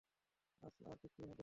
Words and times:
আর 0.63 0.95
পিচ্চি 1.01 1.21
ভালুক। 1.21 1.39